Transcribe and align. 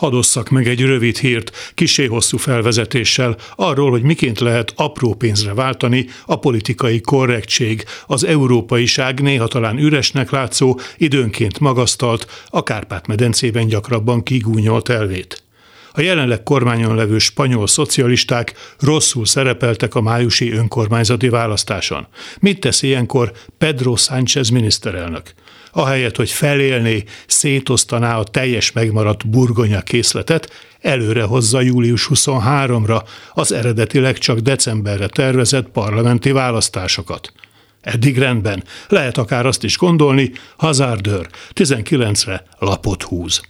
Hadosszak 0.00 0.48
meg 0.48 0.68
egy 0.68 0.80
rövid 0.80 1.18
hírt, 1.18 1.72
kisé 1.74 2.06
hosszú 2.06 2.36
felvezetéssel 2.36 3.36
arról, 3.56 3.90
hogy 3.90 4.02
miként 4.02 4.40
lehet 4.40 4.72
apró 4.76 5.14
pénzre 5.14 5.54
váltani 5.54 6.06
a 6.26 6.38
politikai 6.38 7.00
korrektség, 7.00 7.84
az 8.06 8.24
európaiság 8.24 9.20
néha 9.20 9.46
talán 9.46 9.78
üresnek 9.78 10.30
látszó, 10.30 10.78
időnként 10.96 11.58
magasztalt, 11.58 12.26
a 12.46 12.62
Kárpát-medencében 12.62 13.66
gyakrabban 13.66 14.22
kigúnyolt 14.22 14.88
elvét. 14.88 15.49
A 15.92 16.00
jelenleg 16.00 16.42
kormányon 16.42 16.94
levő 16.94 17.18
spanyol 17.18 17.66
szocialisták 17.66 18.54
rosszul 18.78 19.26
szerepeltek 19.26 19.94
a 19.94 20.00
májusi 20.00 20.52
önkormányzati 20.52 21.28
választáson. 21.28 22.06
Mit 22.40 22.60
tesz 22.60 22.82
ilyenkor 22.82 23.32
Pedro 23.58 23.96
Sánchez 23.96 24.48
miniszterelnök? 24.48 25.32
ahelyett, 25.72 26.16
hogy 26.16 26.30
felélné, 26.30 27.04
szétosztaná 27.26 28.18
a 28.18 28.24
teljes 28.24 28.72
megmaradt 28.72 29.28
burgonya 29.28 29.80
készletet, 29.80 30.52
előre 30.80 31.22
hozza 31.22 31.60
július 31.60 32.08
23-ra 32.14 33.02
az 33.32 33.52
eredetileg 33.52 34.18
csak 34.18 34.38
decemberre 34.38 35.06
tervezett 35.06 35.68
parlamenti 35.68 36.30
választásokat. 36.30 37.32
Eddig 37.80 38.18
rendben, 38.18 38.64
lehet 38.88 39.18
akár 39.18 39.46
azt 39.46 39.64
is 39.64 39.78
gondolni, 39.78 40.32
hazárdőr, 40.56 41.28
19-re 41.54 42.44
lapot 42.58 43.02
húz. 43.02 43.40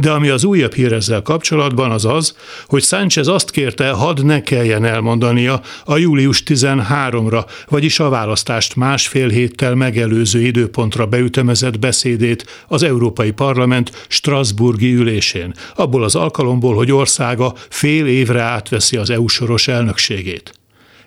De 0.00 0.10
ami 0.10 0.28
az 0.28 0.44
újabb 0.44 0.74
hír 0.74 0.92
ezzel 0.92 1.22
kapcsolatban 1.22 1.90
az 1.90 2.04
az, 2.04 2.34
hogy 2.66 2.82
Sánchez 2.82 3.26
azt 3.26 3.50
kérte, 3.50 3.90
hadd 3.90 4.24
ne 4.24 4.42
kelljen 4.42 4.84
elmondania 4.84 5.60
a 5.84 5.96
július 5.96 6.42
13-ra, 6.46 7.44
vagyis 7.68 8.00
a 8.00 8.08
választást 8.08 8.76
másfél 8.76 9.28
héttel 9.28 9.74
megelőző 9.74 10.40
időpontra 10.40 11.06
beütemezett 11.06 11.78
beszédét 11.78 12.64
az 12.68 12.82
Európai 12.82 13.30
Parlament 13.30 14.06
Strasburgi 14.08 14.94
ülésén, 14.94 15.54
abból 15.74 16.04
az 16.04 16.14
alkalomból, 16.14 16.74
hogy 16.74 16.92
országa 16.92 17.54
fél 17.68 18.06
évre 18.06 18.42
átveszi 18.42 18.96
az 18.96 19.10
EU 19.10 19.26
soros 19.26 19.68
elnökségét. 19.68 20.59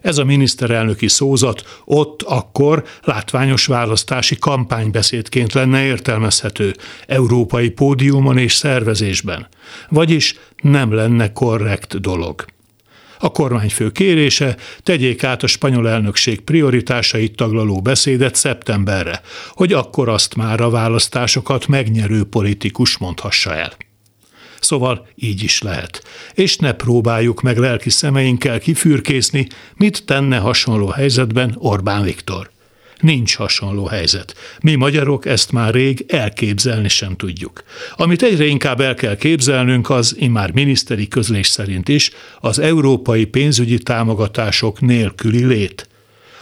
Ez 0.03 0.17
a 0.17 0.23
miniszterelnöki 0.23 1.07
szózat 1.07 1.81
ott 1.85 2.21
akkor 2.21 2.83
látványos 3.03 3.65
választási 3.65 4.37
kampánybeszédként 4.37 5.53
lenne 5.53 5.83
értelmezhető, 5.83 6.75
európai 7.07 7.69
pódiumon 7.69 8.37
és 8.37 8.53
szervezésben, 8.53 9.47
vagyis 9.89 10.35
nem 10.61 10.93
lenne 10.93 11.31
korrekt 11.31 12.01
dolog. 12.01 12.45
A 13.19 13.31
kormányfő 13.31 13.91
kérése 13.91 14.57
tegyék 14.83 15.23
át 15.23 15.43
a 15.43 15.47
spanyol 15.47 15.89
elnökség 15.89 16.41
prioritásait 16.41 17.35
taglaló 17.35 17.81
beszédet 17.81 18.35
szeptemberre, 18.35 19.21
hogy 19.49 19.73
akkor 19.73 20.09
azt 20.09 20.35
már 20.35 20.61
a 20.61 20.69
választásokat 20.69 21.67
megnyerő 21.67 22.23
politikus 22.23 22.97
mondhassa 22.97 23.55
el. 23.55 23.73
Szóval 24.63 25.07
így 25.15 25.43
is 25.43 25.61
lehet. 25.61 26.03
És 26.33 26.57
ne 26.57 26.71
próbáljuk 26.71 27.41
meg 27.41 27.57
lelki 27.57 27.89
szemeinkkel 27.89 28.59
kifürkészni, 28.59 29.47
mit 29.75 30.05
tenne 30.05 30.37
hasonló 30.37 30.87
helyzetben 30.87 31.55
Orbán 31.57 32.03
Viktor. 32.03 32.51
Nincs 32.99 33.35
hasonló 33.35 33.85
helyzet. 33.85 34.35
Mi 34.61 34.75
magyarok 34.75 35.25
ezt 35.25 35.51
már 35.51 35.73
rég 35.73 36.05
elképzelni 36.07 36.89
sem 36.89 37.15
tudjuk. 37.15 37.63
Amit 37.95 38.23
egyre 38.23 38.45
inkább 38.45 38.81
el 38.81 38.93
kell 38.93 39.15
képzelnünk, 39.15 39.89
az 39.89 40.15
immár 40.19 40.51
miniszteri 40.51 41.07
közlés 41.07 41.47
szerint 41.47 41.89
is 41.89 42.11
az 42.39 42.59
európai 42.59 43.25
pénzügyi 43.25 43.77
támogatások 43.77 44.81
nélküli 44.81 45.45
lét 45.45 45.87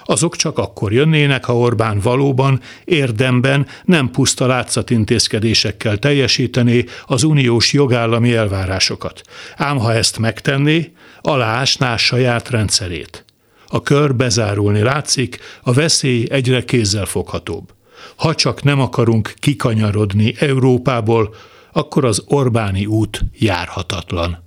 azok 0.06 0.36
csak 0.36 0.58
akkor 0.58 0.94
jönnének, 0.94 1.46
ha 1.46 1.58
Orbán 1.58 2.00
valóban 2.00 2.62
érdemben 2.84 3.68
nem 3.86 4.10
puszta 4.10 4.46
látszatintézkedésekkel 4.46 5.98
teljesítené 5.98 6.86
az 7.06 7.24
uniós 7.24 7.74
jogállami 7.74 8.34
elvárásokat. 8.34 9.22
Ám 9.56 9.78
ha 9.78 9.94
ezt 9.94 10.20
megtenné, 10.20 10.92
aláásná 11.22 11.98
saját 11.98 12.50
rendszerét. 12.50 13.26
A 13.68 13.82
kör 13.82 14.16
bezárulni 14.16 14.82
látszik, 14.82 15.40
a 15.62 15.74
veszély 15.74 16.26
egyre 16.30 16.64
kézzelfoghatóbb. 16.64 17.74
Ha 18.16 18.36
csak 18.36 18.64
nem 18.64 18.80
akarunk 18.80 19.34
kikanyarodni 19.40 20.34
Európából, 20.40 21.36
akkor 21.72 22.06
az 22.06 22.24
Orbáni 22.28 22.86
út 22.86 23.22
járhatatlan. 23.34 24.44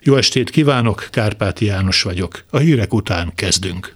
Jó 0.00 0.16
estét 0.16 0.50
kívánok, 0.50 1.08
Kárpáti 1.10 1.64
János 1.64 2.02
vagyok. 2.02 2.44
A 2.50 2.58
hírek 2.58 2.94
után 2.94 3.32
kezdünk. 3.34 3.94